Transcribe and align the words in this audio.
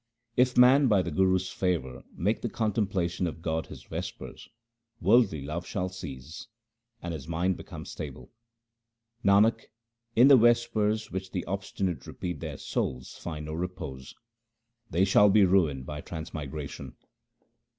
If 0.35 0.57
man 0.57 0.87
by 0.87 1.03
the 1.03 1.11
Guru's 1.11 1.51
favour 1.51 2.03
make 2.15 2.41
the 2.41 2.49
contemplation 2.49 3.27
of 3.27 3.43
God 3.43 3.67
his 3.67 3.83
vespers, 3.83 4.49
worldly 4.99 5.43
love 5.43 5.63
shall 5.67 5.89
cease 5.89 6.47
and 7.03 7.13
his 7.13 7.27
mind 7.27 7.55
become 7.55 7.85
stable. 7.85 8.31
Nanak, 9.23 9.65
in 10.15 10.27
the 10.27 10.37
vespers 10.37 11.11
which 11.11 11.29
the 11.33 11.45
obstinate 11.45 12.07
repeat 12.07 12.39
their 12.39 12.57
souls 12.57 13.15
find 13.15 13.45
no 13.45 13.53
repose; 13.53 14.15
they 14.89 15.05
shall 15.05 15.29
be 15.29 15.45
ruined 15.45 15.85
by 15.85 16.01
transmigration. 16.01 16.95